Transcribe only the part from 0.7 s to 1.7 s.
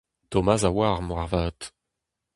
oar moarvat.